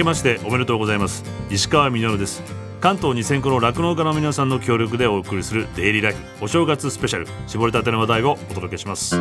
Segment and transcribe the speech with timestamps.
[0.00, 1.22] けましておめでとうございます。
[1.50, 2.42] 石川稔です。
[2.80, 7.26] 関東2000個の酪農家の皆さんの協力でお送りするデイリーライフお正月スペシャル。
[7.46, 9.14] 絞りたての話題をお届けします。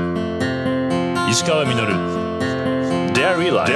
[1.30, 1.76] 石川稔
[3.13, 3.70] Dairy Life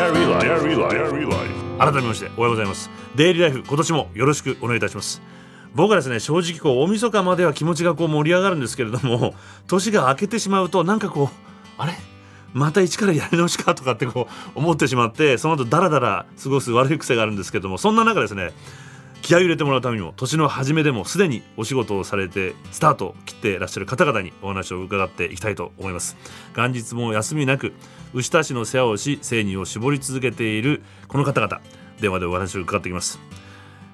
[1.78, 2.90] 改めましておはようございます。
[3.16, 5.22] デイリーライフ今年もよろしくお願いいたします。
[5.76, 9.34] 僕はですね正直こう大晦日までは気持ちがこう盛り上がるんですけれども
[9.68, 11.28] 年が明けてしまうとなんかこう
[11.78, 11.94] あれ？
[12.54, 18.52] また一からやり直しかとかってこう思ってしまってその後ダラダラ過ごす悪い癖があるんですけどもそんな中ですね
[19.24, 26.18] 気合を入れてもらうためにも年の初めでもすでにお仕事をされてスタートを切っていらっしゃる方々にお話を伺っていきたいと思います。
[26.56, 27.74] 元日も休みなく
[28.14, 31.62] 牛田市の世話をし生乳を絞り続けているこの方々
[32.02, 33.18] 電話でお話を伺ってきます。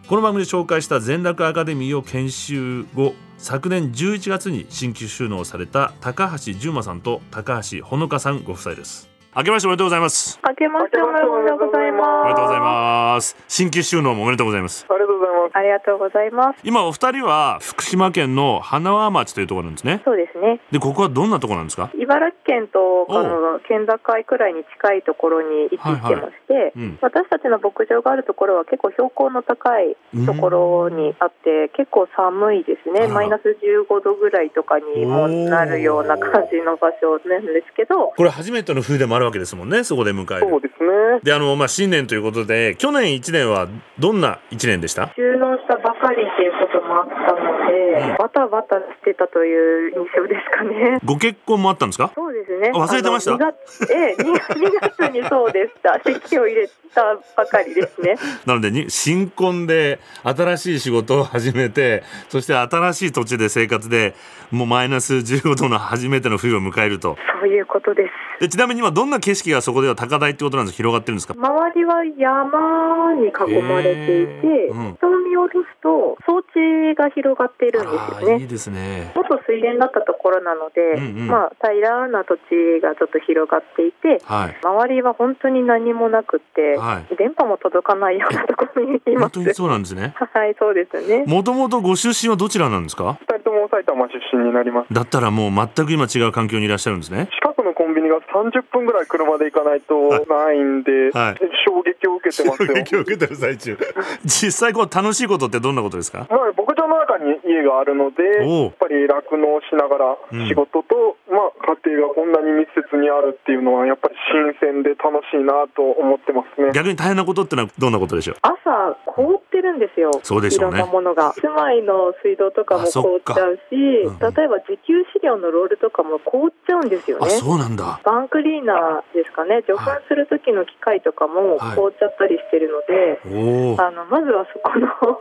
[0.08, 9.09] この番組で紹介した全楽アカデミーを研修後昨年11月に新規収納された高橋純馬さんと高橋ほのかさんご夫妻です。
[9.36, 10.40] 明けましておめでとうございます。
[10.44, 12.08] 明けましておめでとうございます。
[12.10, 13.38] おめでとうございます。
[13.48, 14.88] 新規収納もおめでとうございます。
[14.90, 15.56] ありがとうございます。
[15.56, 16.60] ありがとうございます。
[16.64, 20.02] 今お二人は福島県の花輪町というところなんですね。
[20.04, 20.60] そうですね。
[20.72, 21.92] でここはどんなところなんですか？
[21.94, 26.98] 茨城県とあの県境くらいに近いところに位置してまして、うん。
[27.00, 33.06] 私たちの牧場があるところは結構標高の高いところにあって、結構寒いですね。
[33.08, 40.90] マイナス15度ぐらいとかにもなるような感じの場所なんですけど、これ初めての冬でもあるわけですもんねそこで迎えるそうですね。
[41.24, 43.68] であのまあ新年ということで去年1年は
[44.00, 45.12] どんな1年でした？
[45.16, 51.00] 収納したばかりっていうこともあったので、バタバタしてたという印象ですかね。
[51.06, 52.12] ご結婚もあったんですか？
[52.16, 52.72] そうですね。
[52.74, 53.34] あ忘れてました？
[53.34, 56.00] あの2月ええ、2, 月にそうでした。
[56.06, 58.16] 席を入れたばかりですね。
[58.46, 64.14] なのでに新婚で新しい仕事を始めてそして新しい土地で生活で
[64.52, 68.12] もうマイナス15度の初めての冬を迎えるとそういうことです。
[68.42, 70.78] でちなみに今どんな景色がそこでは高台ってことなんですか？
[70.78, 71.34] 広がってるんですか？
[71.38, 78.42] 周りは山に囲まれていて、うん下を見下ろすと装置が広がっているんですよね。
[78.42, 79.12] いいですね。
[79.16, 81.28] 元水田だったところなので、うんうん。
[81.28, 84.58] まあ平らな土地がちょっと広がっていて、はい。
[84.64, 87.16] 周りは本当に何もなくって、はい。
[87.16, 89.36] 電波も届かないようなところにいます。
[89.36, 90.14] 本当にそうなんですね。
[90.16, 91.26] はい、そうですね。
[91.26, 93.18] もともとご出身はどちらなんですか？
[93.22, 94.94] 二人とも埼玉出身になります。
[94.94, 97.30] だったらもう全く今違う環境にいらっしゃるんですね。
[97.40, 101.40] 近くのコンビニが30分ぐらい車で行かないとないんで、はい。
[101.66, 102.68] 衝撃を受けてますよ。
[102.68, 103.78] 衝撃を受けてる最中。
[104.24, 106.28] 実際こう楽しいことってどんなことですか？
[106.30, 110.48] まあ、牧場の中に家があるので、やっぱり酪農しながらうん。
[110.50, 116.72] 仕事と、まあ、家庭がこんなに密接にあるっていうのは、やっぱり新鮮で楽しいなと思ってますね。
[116.74, 118.36] 逆に大変なことってのはどんなことでしょう？
[118.42, 120.12] 朝凍ってるんですよ。
[120.24, 120.80] そうでしょうね。
[120.80, 121.34] いろんなものが。
[121.34, 124.14] 住まいの水道とかも凍っちゃうし、うん。
[124.14, 127.32] うん例えば自給飼料のロールとかも凍っちゃうんですよあね。
[127.32, 128.00] そうなんだ。
[128.04, 131.76] バンクリーナーですかね、除粉する時の機械とかもはい。
[131.76, 134.88] 凍っちゃったりしてるので、おおあのまずはそこの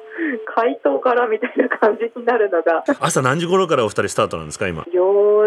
[0.54, 4.88] 解凍からみたいな感じになるのが、朝何時頃からお二人スタートなんですか今？4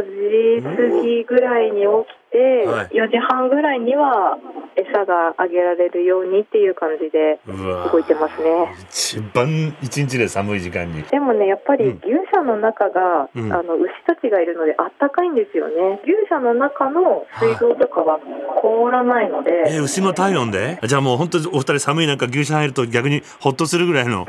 [0.03, 2.87] 時過ぎぐらいに起きて、はい。
[2.93, 4.37] 4時半ぐらいには
[4.75, 8.73] 餌があげられるようにっていう感じで動いてますね。
[8.89, 11.03] 一番一日で寒い時間に。
[11.03, 11.97] でもね、やっぱりうん。
[11.97, 13.51] 牛舎の中が、うん。
[13.53, 15.99] あの牛たちがいるのであったかいんですよね。
[16.03, 18.19] 牛舎の中の水道とかは
[18.61, 20.79] 凍らないので、えー牛の体温で？
[20.83, 24.25] じゃあもう本当にお二人寒い中牛舎入ると逆にホッとするぐらいの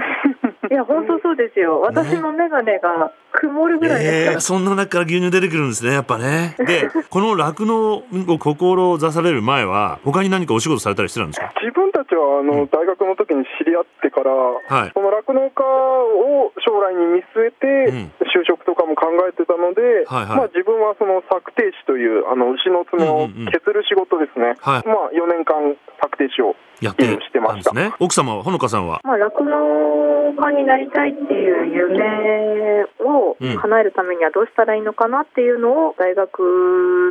[0.72, 1.80] いや、本当そうですよ。
[1.82, 4.32] 私の眼鏡が曇るぐらいですから。
[4.32, 6.56] えー、そんな中から牛乳出てくるんですねやっぱね。
[6.64, 11.52] で この酪農を志される前は他に何かお仕事されたりしてたんですか？
[11.60, 12.68] 自分たちはあの、うん。
[12.72, 14.90] 大学の時に知り合ってから、はい。
[14.94, 18.12] その酪農家を将来に見据えて、うん。
[18.32, 20.36] 就職とかも考えてたので、はいはい。
[20.36, 24.88] まあ、自分はその策定師というあの牛の爪をうんうんうん削る仕事ですね、はい。
[24.88, 27.92] まあ、4年間策定師をやってしね。
[28.00, 29.00] 奥様はほのかさんは？
[29.04, 33.56] まあ、酪農家になりたいっていう夢をうん。
[33.58, 36.40] 叶えるためにはどうしたらいいのかなっていうのを大学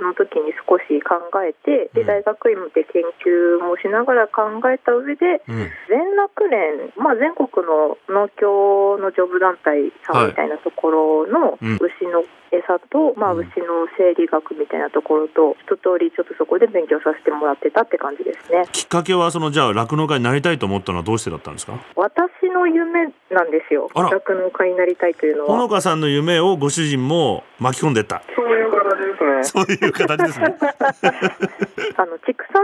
[0.03, 2.05] の時に少し考えて、うん。
[2.05, 5.69] で大学院で研究もしながら考えた上で、うん。
[5.89, 11.75] 全酪連、まあ、全国の農協のジョブ団体さんみたいなところのうん。
[11.75, 13.47] 牛の餌と、まあ、うん。
[13.47, 18.65] 牛の生理学みたいなところと一通りちょっとそこで勉強させてもらってたって感じですね。
[18.71, 21.73] きっかけはそのじゃあ酪農家になりたいと思ったのはどうしてだったんですか？
[21.95, 23.89] 私の夢なんですよ。
[23.95, 25.69] 酪農家になりたいというのほのは。
[25.69, 28.21] かさんの夢をご主人も巻き込んでった。
[28.35, 29.43] そういう形ですね。
[29.43, 30.55] そういう形ですね。
[31.97, 32.63] あの畜産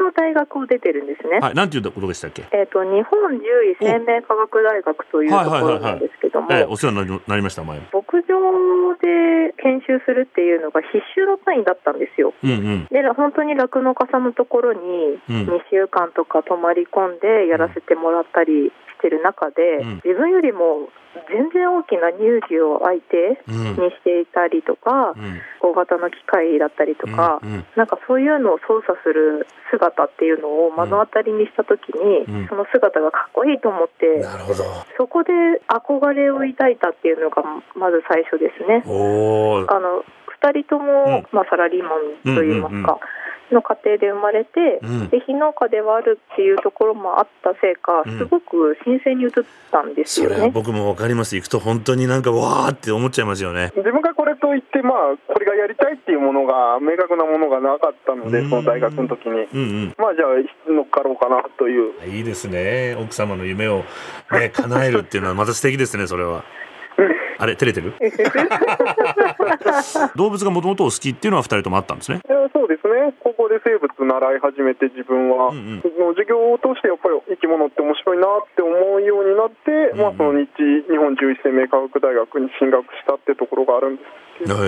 [0.00, 1.38] の大学を出てるんですね。
[1.40, 2.44] はいなんていうことでしたっけ？
[2.52, 7.78] えっ、と日本獣医生命科学大学というところなんですけども、ええお世話になりなりました前。
[7.92, 12.34] 牧場で研修するっていうのが必修の単位だったんですよ。
[12.42, 12.86] うんうん。
[12.90, 14.80] で本当に酪農家さんのところに
[15.28, 15.46] うん。
[15.46, 19.94] 2週間とか泊まり込んでやらせてもらったりしてる中で、うん。
[20.04, 20.88] 自分よりも
[21.28, 23.84] 全然大きな乳児を相手うん。
[23.84, 25.40] にしていたりとか、うん。
[25.60, 27.66] 大型の機械だったりとか、うんうん。
[27.76, 32.48] なんかそういうのを操作する姿っていうのを目の当たりにした時に、うん。
[32.48, 34.64] その姿がかっこいいと思って、なるほど。
[34.96, 35.32] そこで
[35.68, 37.42] 憧れを抱いたっていうのが
[37.74, 38.82] まず最初ですね。
[38.84, 38.88] あ
[39.80, 40.04] の
[40.42, 41.96] 2人とも、まあ、サラリーマ
[42.32, 42.98] ンといいますか、うんうんうん
[43.54, 49.30] の家庭で生まれて、うんで非農家ではあるっていうところもあったせいかうんすごく新鮮に映っ
[49.70, 50.50] たんですそれはよね。
[50.50, 54.92] 僕もわかります行くと本当になんかわーって思っちゃいますよね自分がこれといって、まあ、
[55.32, 59.46] これがやりたいっていうものが、明確なものがなかったので、うんその大学の時に。
[59.52, 61.92] うんうんまあ、じゃあ、乗っかろうかなという。
[62.10, 63.84] いいですね奥様の夢を
[64.32, 66.44] ね叶えるっていうのはまた素敵ですねそれは
[67.38, 67.92] あれ照れてる？
[70.16, 72.20] 動物がもともとお好きっていうのは二人ともあったんですね。
[72.52, 75.82] そうですね、高校で生物習い始めて、自分は、うんうん。
[75.82, 80.46] その授業を通してやっぱり生き物って面白いなって思うようになって、うんまあ、その日
[80.88, 84.08] 日本獣医生命科学大学に進学したってところがあるんです。
[84.38, 84.54] けど。
[84.54, 84.58] へ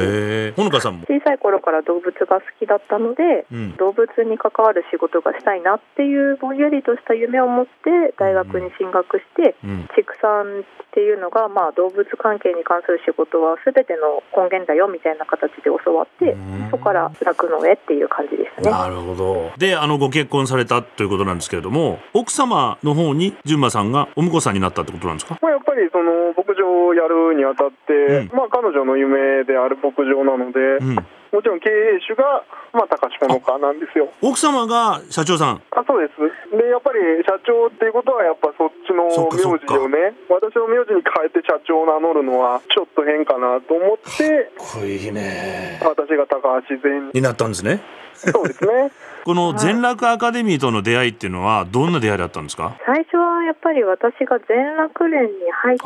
[0.50, 0.52] え。
[0.56, 1.06] ほのかさんも？
[1.06, 3.76] 小さい頃から動物が好きだったので、うん。
[3.76, 9.88] 動物に関わる仕事がしたいなっていうぼんやりとした夢を持って大学に進学して、うん。
[9.96, 16.70] 畜産っていうのが、まあ、動物関係に関する仕事は全ての根源だよみたいな形で教わって、うん。
[16.70, 18.70] そこから酪農へっていう感じですね。
[18.70, 19.52] なるほど。
[19.58, 25.38] であのご結婚されたということなんですけれども奥様の方に純馬さんがお婿さんになったってことなんですか？
[25.40, 28.36] まあ、やっぱりその牧場をやるにあたって、うん。
[28.36, 31.06] まあ、彼女の夢である牧場なので、うん
[31.36, 32.40] もちろん経営主が、
[32.72, 34.08] まあ、高島の家なんですよ。
[34.22, 35.62] 奥様が社長さん？
[35.76, 36.16] あそうです。
[36.56, 36.98] でやっぱり
[37.28, 39.44] 社長っていうことはやっぱそっちの名字
[39.76, 45.78] をね私の名字に変えて社長を名乗るのはちょっと変かなと思ってこいいね。
[45.84, 47.82] 私が高橋善になったんですね。
[48.14, 48.90] そうですね
[49.26, 52.78] この全楽アカデミーとの出会いっていうのはどんな出会いだったんですか？
[52.86, 55.78] 最初はやっぱり私が全楽連に入っ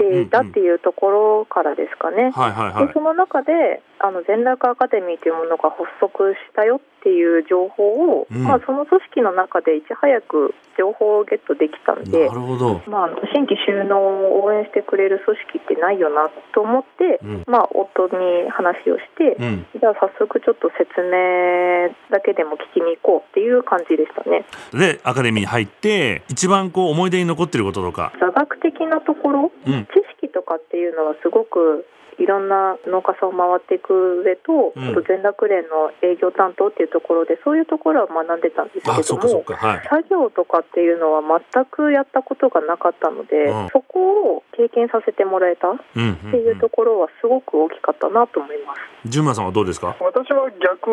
[0.00, 2.30] ていたっていうところからですかね。
[2.34, 2.86] はいはいはい。
[2.86, 7.84] でその中であの全楽アカデミーというものが発足したよっていう情報
[8.20, 8.44] を、うん。
[8.44, 12.80] まあ、その組織の中でいち早く情報をゲットできたんでなるほど。
[12.88, 17.44] まあ、新規収納を応援してくれる組織ってないよなと思って、うん。
[17.46, 19.66] まあ、夫に話をして、うん。
[19.80, 24.44] じゃあ早速ちょっと説明だけでも聞きに行こうっていう感じでしたね。
[24.72, 28.12] でアカデミーに入って一番こう思い出に残ってることとか。
[28.20, 29.86] 座学的なところうん。
[29.86, 29.88] 知
[30.20, 31.86] 識とかっていうのはすごく
[32.18, 34.88] いろんな農家さんを回っていく上と、うん。
[34.90, 39.88] あと全楽連の営業担当っていうところでそういうところは学んでたんですけどもはい。
[39.88, 43.68] 作業とかっていうのは全くやったことがなかったので、うん。
[43.72, 46.30] そこを経験させてもらえたっうんうん。
[46.32, 48.80] ていうところはすごく大きかったなと思います。
[49.04, 49.94] 純馬さんはどうですか？
[50.00, 50.90] 私は逆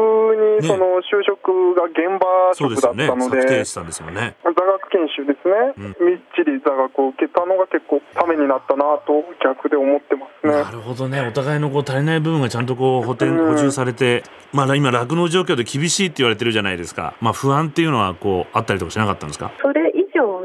[0.62, 3.08] にその就職が現場職だっそうですよね。
[3.08, 4.36] たので、策定士さんですもんね。
[4.44, 10.54] 座学研修ですね、みっちり座学を受けたのが結構ためになったなと逆で思ってますね。
[10.54, 11.22] なるほどね。
[11.22, 13.54] お互いのこう足りない部分がちゃんとこう補填うん。
[13.54, 17.16] 補充されて、まあ今酪農状況で厳しいって言われてるじゃないですか。
[17.22, 19.52] まあ不安っていうのはこうあったりとかしなかったんですか？
[19.62, 19.92] それ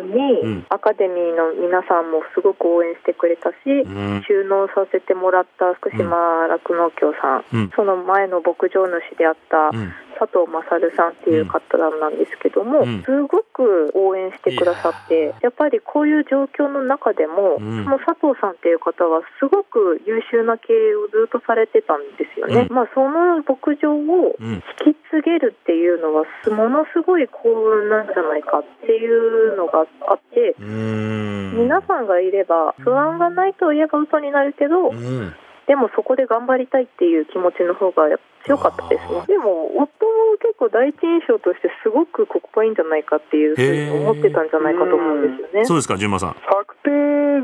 [0.09, 0.67] に、うん。
[0.69, 4.25] アカデミーの皆さんもすごく応援してくれたし、うん。
[4.27, 7.71] 収納させてもらった福島酪農協さん、うん。
[7.77, 13.03] その前の牧場主であったうん佐藤勝さんっていう方なんですけども、うん。
[13.03, 17.85] すごく応援してくださってやっぱりこういう状況の中でも、うん。
[17.85, 22.67] その佐藤さんっていう方はすごく優秀な経営をずっとされてたんですよね。
[22.69, 22.75] うん。
[22.75, 24.63] まあ、その牧場をうん。
[24.87, 35.35] 引き継げるっていうのはものすごい幸運なんじゃないかっていうのがあって皆さんがいれば不安がないといえば嘘になるけどうん
[35.69, 38.09] でもそこで頑張りたいっていう気持ちの方が
[38.49, 39.21] 強かったですね。
[39.29, 45.65] でも夫も結構第一印象としてすごくここがいいんじゃないかっていうふうに思ってたんじゃないかと思うんですよね。
[45.69, 46.37] そうですか純馬さん。
[46.41, 46.89] 策定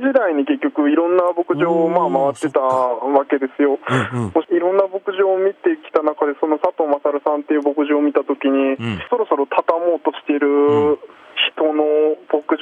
[0.00, 3.76] 時代に結局いろんな牧場をまあ回ってたわけですよ。
[3.76, 4.33] うんうん。
[4.33, 9.04] もしいろんな牧場を見てきた中でその佐藤勝さんっていう牧場を見た時に、うん。
[9.12, 10.97] そろそろ畳もうとしている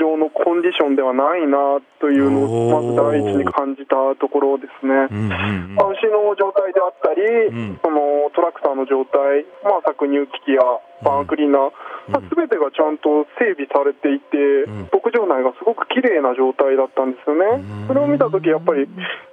[0.02, 5.06] 牧場のコンディションではないなというのをまず第一に感じたところですね。
[5.10, 7.80] うんうんまあ牛の状態であったり、うん。
[7.82, 10.60] そのトラクターの状態、まあ、搾乳機器や
[11.02, 11.72] バーンクリーナー、
[12.10, 14.90] まあ、全てがちゃんと整備されていて、ん。
[14.90, 17.62] 牧場内がすごく綺麗な状態だったんですよね。
[17.62, 17.88] うん。
[17.88, 18.88] それを見たとき、やっぱり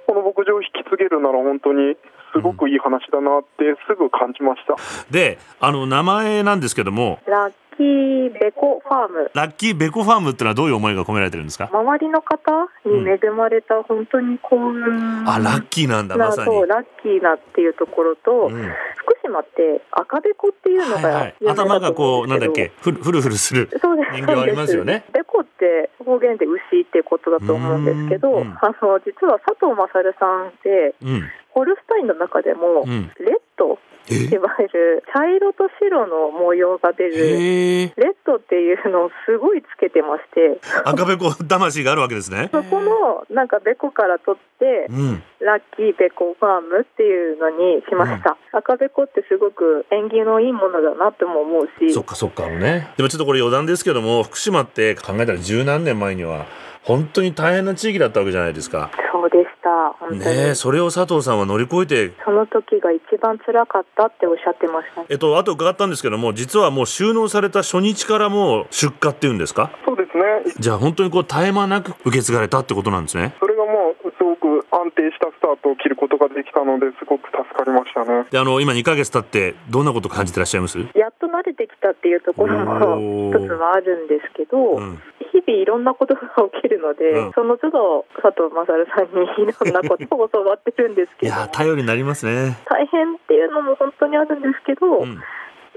[0.06, 1.96] この牧場を引き継げるなら本当に
[2.32, 4.76] すごくいい話だなってすぐ感じました。
[5.10, 7.18] であの名前なんですけども。
[7.26, 7.50] ラ
[7.80, 9.30] キーベコファーム。
[9.32, 11.70] ラッキーベコファームってのはどういう思いが込められてるんですか？
[11.72, 15.26] 周りの方に恵まれた本当に幸運。
[15.26, 16.46] あラッキーなんだまさに。
[16.46, 18.70] そうラッキーなっていうところと、うん。
[18.96, 21.34] 福島って赤べこっていうのはいはい。
[21.48, 22.70] 頭がこうなんだっけ？
[22.82, 24.10] ふるふるふるするそうです。
[24.12, 25.04] 人形ありますよね。
[25.06, 25.24] そうです。
[25.24, 28.40] ベコって方言で牛っていうことだと思うんですけど、うん。
[28.42, 28.58] うん。
[28.60, 31.22] あの実は佐藤勝さんってうん。
[31.52, 33.10] ホルスタインの中でも、うん。
[33.18, 34.14] レッドえ？
[34.34, 37.92] いわゆる茶色と白の模様が出るレッ
[38.26, 40.58] ドっていうのをすごいつけてまして。
[40.84, 42.48] 赤べこ魂があるわけですね。
[42.52, 45.22] そこのなんかベコから取ってうん。
[45.40, 51.92] ラッキーベコファームっていうのにしました、赤べこってすごく縁起のいいものだなっても思うし。
[51.92, 52.92] そっかそっかね。
[52.96, 56.44] でもちょっとこれ余談ですけども福島って考えたら十何年前には
[56.82, 58.90] 本当に大変な地域だったわけじゃないですか。
[59.12, 59.92] そうでした。
[59.98, 62.12] 本当に、ねえそれを佐藤さんは乗り越えて。
[62.24, 65.06] その時が一番辛かったっておっしゃってましたね。
[65.10, 69.70] えっとあと伺ったんですけども実はもう収納された初日からもう出荷っていうんですか？
[69.84, 70.54] そうですね。
[70.58, 73.34] じゃあ本当にこう絶え間なく受け継がれたってことなんですね。
[73.38, 78.26] それがもうすごく安定したスタートを切ることができたのですごく助かりましたね。
[78.30, 80.78] であの今2ヶ月経ってどんなこと感じてらっしゃいます？
[80.94, 85.00] やっと慣れてきたっていうところも一つはあるんですけど、うん
[85.46, 86.20] 日々いろんなことが
[86.52, 87.32] 起きるので、うん。
[87.32, 91.32] その都度佐藤勝さんにいろんなことを教わってるんですいけど。
[91.34, 92.58] や頼りになりますね。
[92.66, 95.20] 大変っていうのも本当にあるんですけど、うん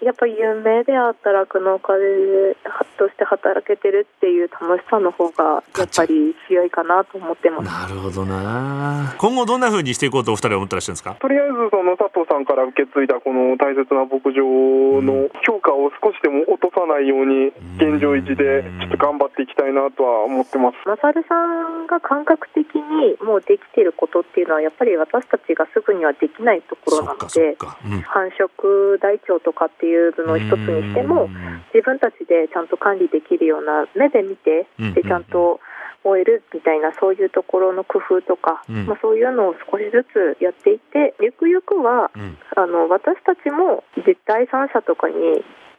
[0.03, 2.55] やっぱり有名であった酪農家で
[2.97, 7.65] として働けてるっていう楽しさの方がやっぱり強いかなと思ってます。
[7.65, 9.15] なるほどな。
[9.17, 11.15] 今後どんな風にしていこうとお二人は思ってらっしゃるんですか？
[11.19, 20.77] とりあえずその佐藤さんから受け継いだこの大切な牧場の評価を少しでも落とさないように現状維持でちょっと頑張っていきたいなとは思ってます。
[20.85, 28.01] マサルさんが感覚的にもうできてることっていうのはやっぱり私たちがすぐにはできないところなのでか、うん。
[28.01, 29.92] 繁殖台帳とかっていう
[30.25, 31.29] のを一つにしても
[31.73, 35.59] 自分たちでちゃんと管理できるような目で見てちゃんと
[36.03, 38.85] 終えるみたいなそういうところの工夫とか、うん。
[38.85, 42.37] まあ、そういうのを少しずつやっていってゆくゆくはうん。
[42.55, 45.15] あの私たちも実第三者とかに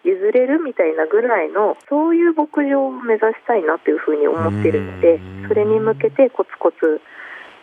[0.02, 5.48] 譲れるみたいなぐらいのそういう牧場を目指したいなというふうに思っているのでうん。
[5.48, 7.00] それに向けてコツコツ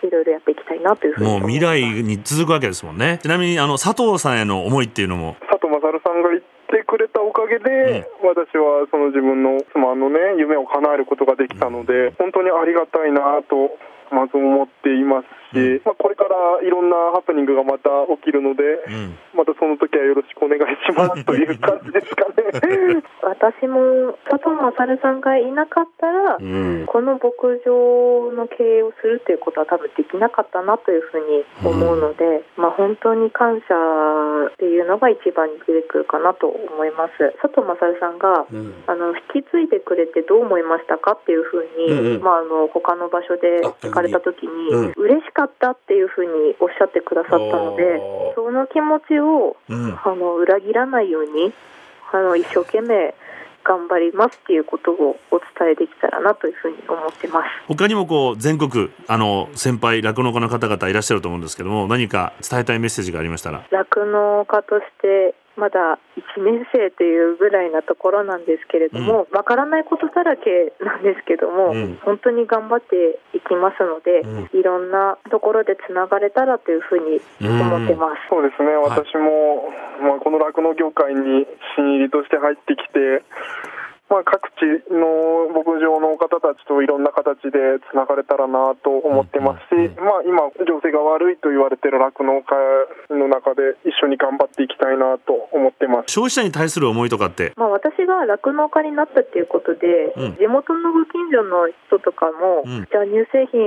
[0.04, 3.20] いろいろやっていきたいなというふうにもう未来に続くわけですもんね。
[3.22, 5.36] ちなみにあの佐藤さんへの思いっていうのも。
[5.42, 13.80] 佐藤勝さんが言ってくれたおかげで、私はその自分の妻のね夢を叶えることができたので本当にありがたいなと
[14.12, 19.18] まず思っていますし、まあ、これからいろんなハプニングがまた起きるので、うん。
[19.36, 23.04] またその時はよろしくお願いしますという感じですかね。
[23.22, 26.86] 私も佐藤勝さんがいなかったら、うん。
[26.88, 27.32] この牧
[27.66, 33.76] 場の経営をするということは多分できなかったなというふうに思うので、まあ、本当に感謝
[34.54, 37.18] っていうのが一番に出てくるかなと思います。
[37.42, 38.74] 佐藤勝さんがうん。
[38.88, 42.22] あの引き継いでくれてどう思いましたかっていうふうに、うんうん。
[42.22, 44.94] まあ、あの他の場所であ聞かれた時に、うん。
[44.98, 46.21] 嬉しかったっていうふうに
[46.60, 48.00] おっしゃってくださったので
[48.36, 49.98] その気持ちをうん。
[50.04, 51.54] あの裏切らないように
[52.12, 53.14] あの一生懸命
[53.64, 57.46] 頑張りますっていうことをお伝えできたらなというふうに思ってます。
[57.68, 63.64] 他にもこう全国あの先輩酪農家の方々いらっしゃると思うんですけども何か伝えたいメッセージがありましたら。
[63.70, 66.00] 酪農家としてまだ
[66.38, 72.00] 1年生というぐらいなところなんですけれどもわ、からないことだらけなんですけども、うん。
[72.04, 78.22] 本当に頑張っていきますので、ういろんなところでつながれたらというふうに思ってます。
[78.30, 79.04] そうですね、はい。
[79.04, 79.70] 私も、
[80.02, 83.24] まあ、この酪農業界に新入りとして入ってきて、
[84.12, 96.12] まあ、各地の牧場の方たちといろんな形でつながれたらなと思ってますし、まあ、今、情勢が悪いと言われている酪農家の中で一緒に頑張っていきたいなと思ってます。
[96.12, 97.54] 消費者に対する思いとかって？
[97.56, 100.36] まあ、私が酪農家になったっていうことで、うん。
[100.36, 102.88] 地元のご近所の人とかも、うん。
[102.92, 103.62] じゃあ乳製品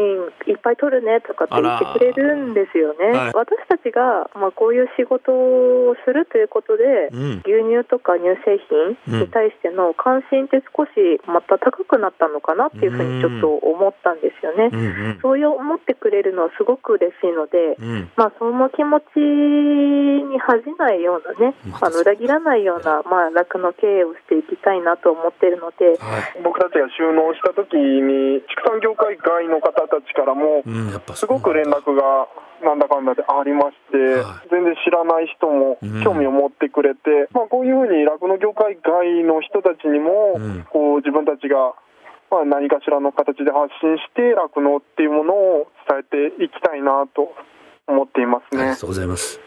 [0.45, 3.17] いっぱい取るねとかって言ってくれるんですよね。
[3.17, 3.33] はい。
[3.33, 7.43] 私たちが、まあ、こういう仕事をするということで、うん。
[7.49, 8.61] 牛乳とか乳製
[9.09, 10.91] 品に対しての関心って少し
[11.27, 14.71] また高くなったのかなっていうふうにちょっと思ったんですよね。
[14.73, 14.81] うん。
[14.81, 18.11] うんそういう思ってくれるのはすごく嬉しいので、うん。
[18.17, 26.43] まあ、その気持ちに恥じないようなね、まああの裏切らないような、まあ、酪農経営をしていきたいなと思っているので、はい。
[26.43, 30.65] 僕たちが収納した時に畜産業界外の方たちからも
[31.15, 32.29] すごく連絡が
[32.65, 34.49] なんだかんだでありまして、はい。
[34.51, 40.65] 全然知らない人もうん興味を持ってくれて、まあ、こういうふうに酪農業界外の人たちにも、うん。
[40.71, 41.75] こう自分たちが、
[42.31, 47.35] まあ、何かしらの形で発信して酪農っていうものを伝えていきたいなと
[47.87, 48.63] 思っていますね。
[48.63, 48.77] ありが。
[48.77, 49.41] とうございます。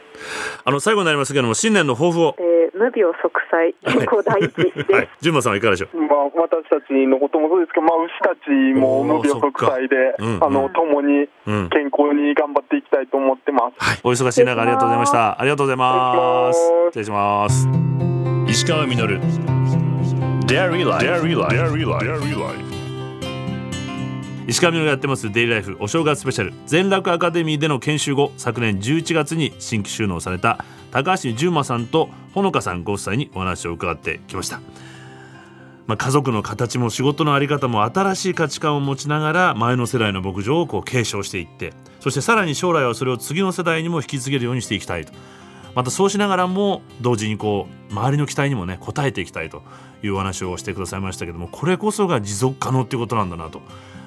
[0.66, 2.36] あの最後になりますけども新年の抱負を。
[2.38, 5.98] えー無病息災健康第一です、はい、純馬さんはいかがでしょう？
[6.02, 10.46] まあ、私たちのこともそうですけど、まあ、牛たちも無病息災で、おーそっか。
[10.46, 11.70] うんあの共にうん。
[11.70, 13.84] 健康に頑張っていきたいと思ってます。
[13.84, 15.42] はい、お忙しい中ありがとうございました。
[15.42, 16.60] ありがとうございます。
[16.90, 17.68] 失礼します。
[18.48, 19.20] 石川みのる
[20.48, 21.06] Dairy Life.
[21.06, 21.54] Dairy Life.
[21.54, 22.64] Dairy Life.
[24.48, 26.54] 石川みのるがやってますデイリーライフお正月スペシャル。
[26.66, 34.62] 全楽アカデミーでの研修後昨年11月に新規収納された高橋純馬さんとほのかさんご夫妻にお話を伺ってきました。
[35.86, 45.12] まあ、家族の形も仕事の在り方も新しい価値観を持ちながら前の世代の牧場をこう継承していってそしてさらに将来はそれを次の世代にも引き継げるようにしていきたいと。
[45.78, 49.62] またそうしながらも同時にこう周りの期待にもね応えていきたいと
[50.02, 53.62] いうお話をしてくださいましたけどもこれこそが持続可能っていうことなんだなと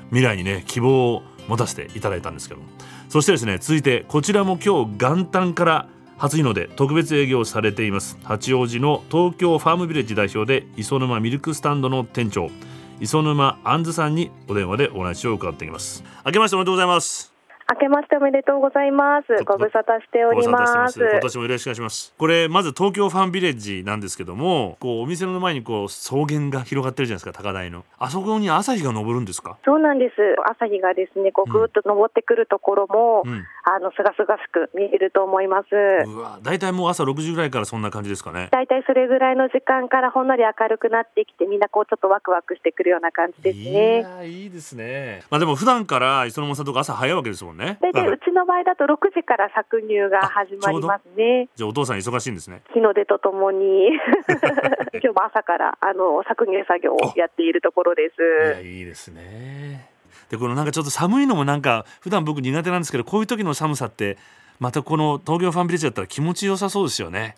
[0.09, 2.67] 未来にね希望を持たせていただいたんですけども。
[3.09, 8.19] そしてですね続いてこちらも今日元旦から初日の出特別営業されています。
[8.25, 12.51] 八王子の東京ファームビレッジ代表で磯沼ミルクスタンドの店長
[12.99, 16.03] 磯沼杏さんにお電話でお話を伺っていきます。
[16.27, 17.30] 明けましておめでとうございます。
[17.73, 19.45] 明けましておめでとうございます。
[19.45, 20.99] ご無沙汰しております。
[20.99, 22.13] 今年もよろしくお願いします。
[22.19, 27.85] これまず東京ファンビレッジなんですけどもこうお店の前にこう草原が広がってるじゃないですか高台の。
[27.99, 29.57] あそこに朝日が昇るんですか？
[29.65, 30.15] そうなんです。
[30.51, 33.45] 朝日がですねこうぐーっと登ってくるところも、うん。
[33.63, 35.67] あのすがすがしく見えると思います。
[36.09, 38.49] うわ大体もう朝6時ぐらいからそんな感じですかね。
[38.51, 45.23] だいたいそれぐらいの時間からほんのり明るくなってきてみんなこうちょっとワクワクしてくるような感じですいねやいいですね。
[45.31, 51.49] まあでも普段から磯沼さんとか朝早いわけですもんね大体はいうちの場合だと6時から搾乳が始まりますね。
[51.55, 52.63] じゃあお父さん忙しいんですね。
[52.73, 53.89] 日の出とともに。
[54.93, 58.11] 今日も朝からあの搾乳作業をやっているところでいや
[58.57, 59.91] すいいですね。
[60.31, 64.17] でこのなんかちょっと寒いのもなんか普段僕苦手なんですけどこういう時の寒さって
[64.59, 67.37] またこの東京ファンビレッジだったら気持ちよさそうですよね。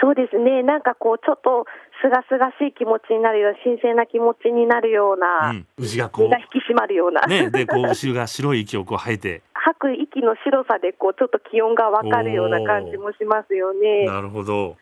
[0.00, 0.62] そうですね。
[0.62, 1.64] なんかこうちょっと
[2.02, 9.42] すがすがしい気持ちになるような新鮮な気持ちになるような、うん、牛がこ身が引き締まるような、うねでこう牛が白い息をこう吐いて。
[9.66, 14.06] 吐く息の白さでこうちょっと気温がわかるような感じもしますよね。
[14.06, 14.76] なるほど。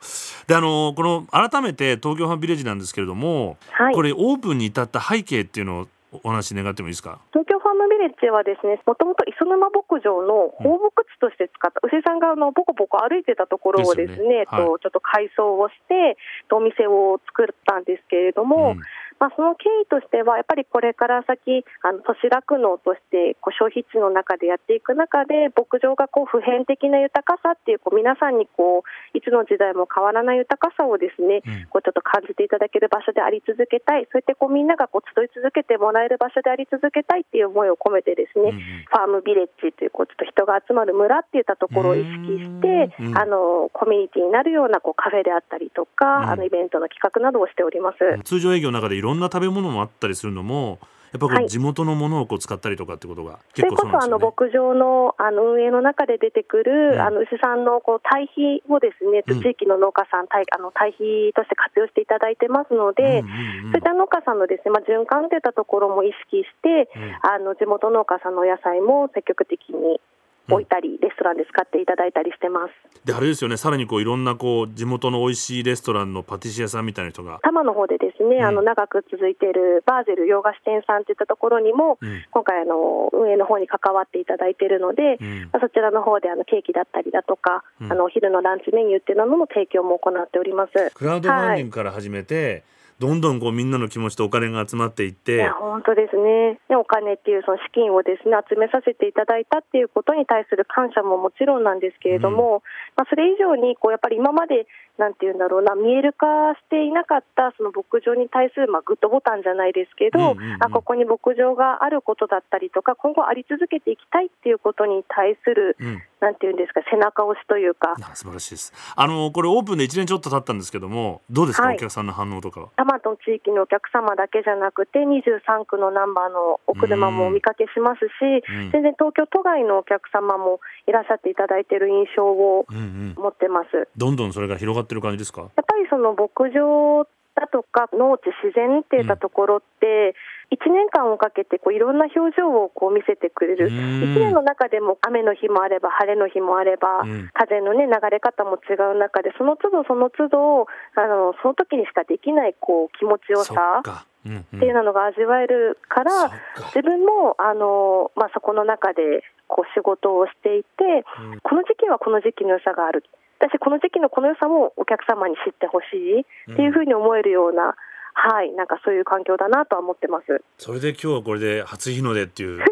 [0.47, 3.95] であのこの改めて東京ファンビレッジなんですけれども、はい。
[3.95, 5.89] これオープンに至った背景っていうのを
[6.23, 7.19] お話願ってもいいですか？
[7.33, 14.45] 東京ファームビレッジはですね、もともと磯沼牧場の放牧地として使った、牛さんがあのボコボコ歩いてたところをですね、ね。
[14.47, 14.65] はい。
[14.65, 16.17] とちょっと改装をして、
[16.49, 18.83] とお店を作ったんですけれども、うん
[19.19, 31.67] まあ、その経緯としては、やっぱりこれから先、あの都市酪農としてこう消費地の中でやっていく中で、牧場がこう普遍的な豊かさっていう、こう皆さんにこういつの時代も変わらない豊かさをですね、うん。
[31.71, 38.61] こうちょっと感じていただける場所であり続けたい、そうやってこうみんながこう集い続けてもらえる場所であり続けたいっていう思いを込めてですね、うんうん。
[38.61, 46.31] ファームビレッジというこうちょっと人が集まる村っていったところを意識してう、んあのコミュニティになるようなこうカフェであったりとか、うん。
[46.31, 47.99] あのイベントの企画などをしております。
[48.25, 50.81] 通常営業の中でいろんな食べ物もあったりするのも
[51.15, 51.45] やっぱこはい。
[51.45, 54.75] う地元のものをこう使ったりとかってことがそれ結構こそあのそうなんですよね。
[54.75, 57.01] 牧場のあの運営の中で出てくる、うん。
[57.01, 59.41] あの牛さんのこう堆肥をですね、うん。
[59.41, 63.71] 地域の農家さん、堆あの堆肥として活用していただいてますので、うんうんうん。
[63.71, 67.15] そういった農家さんのですね、まあ、循環といったところも意識して、うん。
[67.23, 70.03] あの地元農家さんのお野菜も積極的に
[70.49, 72.73] 置いたり、レストランで使っていただいたりしてます。
[73.05, 73.57] であれですよね。
[73.57, 78.45] さらにこういろんなこう地元の美味しいレストランのパティシエさんみたいな人が、多摩の方でですね、うん。
[78.45, 82.25] あの長く続いているバーゼル洋菓子店さんといったところにも、うん。
[82.31, 85.41] 今回あの運営の方に関わっていただいているので、うん。
[85.53, 87.93] まあそちらの方であのケーキだったりだとか、うん。
[87.93, 90.91] あのお昼のランチメニューっていうのの提供も行っております。
[90.95, 92.65] クラウドファンディングから始めて、
[92.99, 96.59] どんどんこうみんなの気持ちとお金が集まっていっいてや本当ですね。
[96.69, 102.63] でお金っていうその資金をですね集めさせていただいたっていうことに対する感謝ももちろんなんですけれども、
[102.97, 104.67] まあ、それ以上にこうやっぱり今まで
[104.99, 105.63] なんていうんだろう。
[105.63, 110.63] な見える化していなかったその牧場に対するまあグッドボタンじゃないですけど、うんうんうん。
[110.63, 116.03] あここに牧場があることだったりとか今後あり続けていきたいっていうことに対する、うん。
[116.21, 117.95] なんていうんですか背中押しというか。
[118.01, 118.73] あ素晴らしいです。
[118.97, 121.77] あのこれオープンで1年ちょっと経ったんですけどもどうですか、はい。
[121.77, 122.69] お客さんの反応とかは？
[122.77, 128.71] 多摩の地域のお客様だけじゃなくて23区のナンバーのお車もお見かけしますし、うん。
[128.71, 133.15] 全然東京都外のお客様もいらっしゃっていただいている印象をうんうん。
[133.17, 133.89] 持ってます。
[133.97, 135.43] どんどんそれが広がってる感じですか？
[135.43, 140.15] やっぱりその牧場だとか農地自然っていったところって、
[140.53, 143.75] 1年間をかけてこういろんな表情をこう見せてくれる、うん。
[144.15, 147.31] 1年の中でも雨の日もあれば晴れの日もあれば、うん。
[147.35, 156.31] 風の、ね、流れ方も違う中でその都度その都度あのその時にしかできないこう気持ちよそさっていうのが味わえるから、
[156.73, 161.41] 自分もあの、まあ、そこの中でこう仕事をしていて、うん。
[161.41, 163.03] この時期はこの時期の良さがある。
[163.45, 166.21] 私この時期のこの良さもお客様に知ってほしい
[166.53, 167.77] っていうふうに思えるような、
[168.15, 168.53] はい。
[168.53, 170.41] なんかそういう環境だなとは思ってます。
[170.57, 172.65] それで今日はこれで初日の出っていう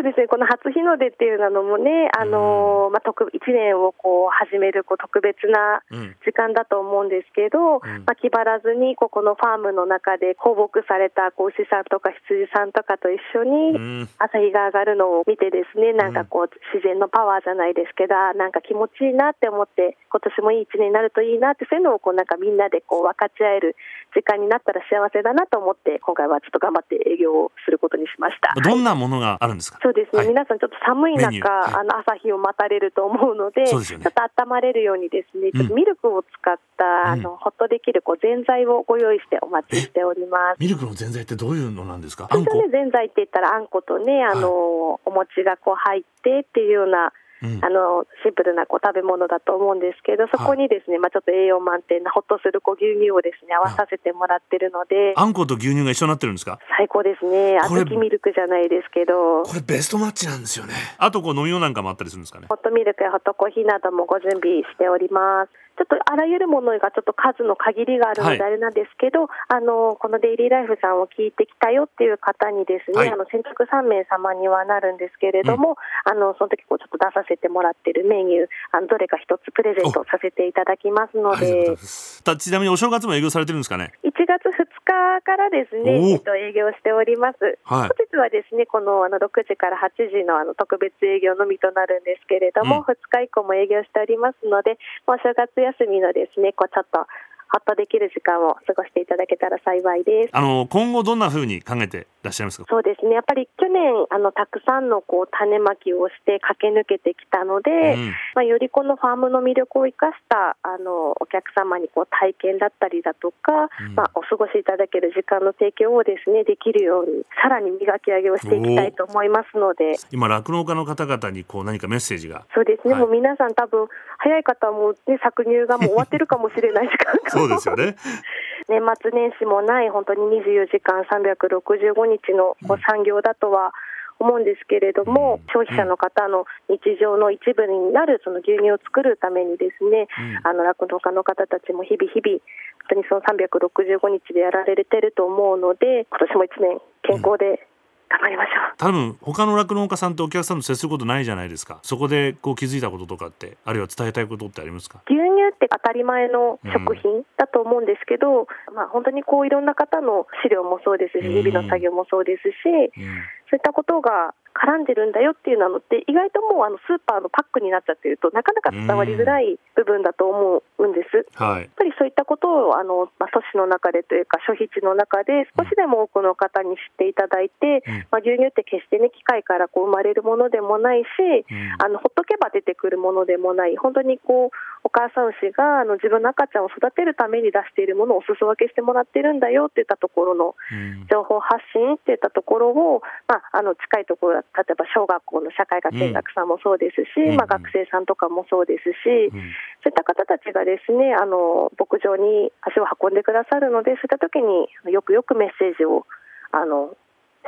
[0.00, 6.16] そうですね、この初日の出っていうのもね、あのまあ、特1年をこう始めるこう特別なうん。
[6.24, 8.08] 時間だと思うんですけど、ん。
[8.08, 14.08] まあ、気張らずにここのファームの中で放牧されたこう牛さんとか羊さんとかと一緒にうん。
[14.16, 23.76] 朝日が上がるのを見てですねなんかこう自然のパワーじゃないですけどあなんか気持ちいいなって思って今年もいい一年になるといいなってそういうのをこうなんかみんなでこう分かち合える
[24.16, 28.56] 時間になったら幸せだなと思って今回はちょっと頑張って営業をすることにしました。
[28.56, 29.78] どんなものがあるんですか？
[29.90, 30.28] そうですね、はい。
[30.28, 31.74] 皆さんちょっと寒い中、はい。
[31.74, 33.82] あの朝日を待たれると思うので、でね。
[33.82, 35.58] ちょっと温まれるようにですね、うん。
[35.58, 40.60] ちょっとミルクを使った、あのほっとできるこうぜんざいをご用意してお待ちしております。
[40.60, 42.28] ミルクのぜんざいってどういうのなんですか？
[42.30, 56.58] あんね、ぜんざいって言ったらあんことね、あの、お餅がこう入ってっていうような、うんあのシンプルなこう食べ物だと思うんですけど、そこにですね、まあちょっと栄養満点なほっとするこう牛乳をですね合わさせてもらってるので、あんこと牛乳が一緒になってるんですか？
[56.76, 57.58] 最高ですね。
[57.64, 59.42] 小豆ミルクじゃないですけど。
[59.42, 62.46] これベストマッチなんですよねあとこう飲み物なんかもあったりするんですかね？
[62.48, 65.50] ホットミルクやホットコーヒーなどもご準備しております。
[65.80, 68.38] ちょっとあらゆるものがちょっと数の限りがあるのはい。
[68.38, 73.08] であれなんですけど、あのこのデイリーライフさんを聞いてきたよっていう方にですね、はい。
[73.08, 81.72] あの先着3名様にはなるんですけれども、あのその時こうちょっと出させてもらってるメニュー、あのどれか一つプレゼントさせていただきますので。
[81.80, 87.58] ちなみにお正月も営業されてるんですかね？1月2日からですね、えっと、営業しております。
[87.64, 87.88] はい。
[87.88, 92.82] 本日はですね、このあの6時から8時のあの特別営業のみとなるんですけれども、うん。
[92.82, 97.06] 2日以降も営業しておりますので、もう正月休みのですね、こうちょっと
[97.52, 100.30] ほっとできる時間を過ごしていただけたら幸いです。
[100.32, 102.64] あの今後どんな風に考えていらっしゃいますか？
[102.68, 108.14] そうですね、やっぱり去年、あのたくさんのこう種まきをして駆け抜けてきたので、うん。
[108.34, 113.94] まあ、よりこのファームの魅力を生かしたあのお客様にこう体験だったりだとか、うん。
[113.94, 119.96] まあ、お過ごしいただける時間の提供をですねできるようにさらに磨き上げをしていきたいと思いますので。
[120.12, 122.44] 今酪農家の方々にこう何かメッセージが。
[122.54, 123.02] そうですね、はい。
[123.02, 127.96] もう皆さん多分早い方はもう、ね、搾乳がもう終わってるかもしれない時間がそうですよね。
[128.68, 133.72] 年末年始もない本当に24時間365日の産業だとは
[134.20, 135.46] 思うんですけれども、うん。
[135.48, 140.06] 消費者の方の日常の一部になるその牛乳を作るためにですね、
[140.44, 140.48] うん。
[140.48, 142.38] あの酪農家の方たちも日々日々
[142.86, 147.66] 本当にその365日でやられてると思うので今年も1年健康で
[148.10, 148.74] 頑張りましょう。
[148.76, 151.78] 多分他の酪農家さんとお客さんと接することないじゃないですか。
[151.82, 155.00] そこでこう気づいたこととかってあるいは伝えたいことってありますか？
[155.06, 161.42] 牛乳って当たり前の食品だと思うんですけど、まあ、本当にこういろんな方の飼料もそうですしうん。
[161.42, 171.24] 日々の作業もそうですし、うんそういったことが絡んでるんだよっていうのって意外ともうあのスーパーのパックになっちゃってるとなかなか伝わりづらい部分だと思うんです。
[171.34, 171.62] はい。
[171.62, 178.06] やっぱりそういったことをあの、まあ、都市の中でというか消費地の中で少しでも多くの方に知っていただいて、うん。
[178.10, 181.74] まあ、牛乳って決してね機械からこう生まれるものでもないし、うん。
[181.78, 183.76] あのほっとけば出てくるものでもない。
[183.76, 191.06] 本当にこうお母さん牛があの自分の赤ちゃんを育てるために出しているものをお裾分けしてもらってるんだよっていったところのうん。
[191.08, 199.52] 情報発信っていったところを、まあ、あの近いところだ例えば小学校の社会科見学さんもそうですし、うんまあ、学生さんとかもそうですし、うん。
[199.82, 206.06] そういった方たちがですねあの牧場に足を運んでくださるのでそういった時によくよくメッセージを
[206.52, 206.96] あの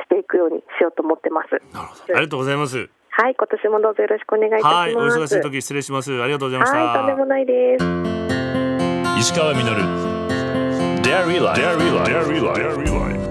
[0.01, 1.51] していくようにしようと思ってます。
[1.73, 2.15] なるほど。
[2.15, 2.89] ありがとうございます。
[3.15, 4.75] はい、今年もどうぞよろしくお願いいたします。
[4.75, 6.21] はいお忙しい時失礼します。
[6.21, 6.77] ありがとうございました。
[6.77, 7.85] はい、とんでもないです。
[9.19, 9.81] 石川みのる
[11.03, 13.22] Dairy Life Dairy Life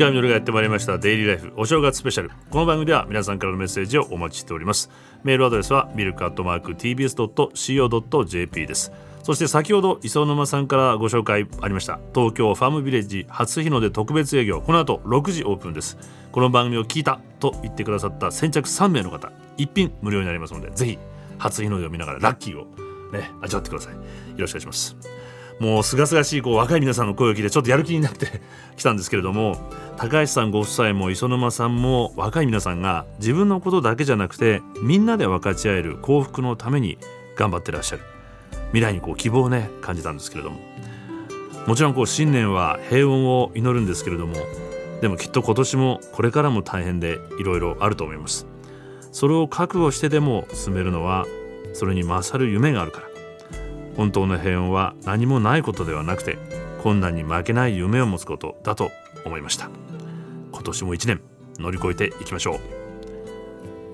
[0.00, 0.96] 石川みのるがやってまいりました。
[0.96, 2.30] デイリーライフお正月スペシャル。
[2.48, 4.88] この番組では皆さんからのメッセージをお待ちしております。
[5.24, 8.92] メールアドレスはミルクアットマーク TBS.CO.JP です。
[9.22, 12.00] そして先ほど磯沼さんからご紹介ありました。
[12.14, 14.62] 東京ファームビレッジ初日の出特別営業。
[14.62, 15.98] この後6時オープンです。
[16.32, 19.30] この番組を聞いたと言ってくださった先着3名の方。
[19.58, 20.98] 一品無料になりますのでぜひ
[21.36, 22.64] 初日の出を見ながらラッキーを
[23.12, 23.92] ね味わってください。
[23.92, 24.00] よ
[24.38, 25.19] ろしくお願いします。
[25.60, 28.40] もうすがすがしいこう若い皆さんの声を聞いてちょっとやる気になって
[28.76, 29.58] きたんですけれども
[29.98, 36.96] 高橋さんご夫妻も磯沼さんも若い皆さんが自分のことだけじゃなくてみんなで分かち合える幸福のために
[37.36, 38.02] 頑張ってらっしゃる。
[38.68, 40.58] 未来にこう希望をね感じたんですけれども。
[41.66, 44.34] もちろんこう新年は平穏を祈るんですけれども
[45.02, 48.46] でもきっと今年もこれからも大変でいろいろあると思います。
[49.12, 51.26] それを覚悟してでも進めるのは
[51.74, 53.09] それに勝る夢があるから。
[54.00, 56.38] 本当の平穏は何もないことではなくて
[56.82, 58.90] 困難に負けない夢を持つことだと
[59.26, 59.68] 思いました。
[60.52, 61.20] 今年も1年
[61.58, 62.60] 乗り越えていきましょう。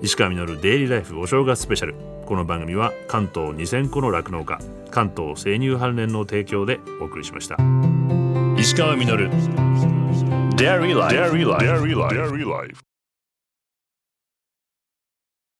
[0.01, 1.95] 石川稔デイリーライフお正月スペシャル。
[2.25, 7.57] この番組は関東2000個の酪農家関東生乳関連の提供でお送りしました。
[8.57, 9.29] 石川稔。
[10.55, 12.86] Dairy Life.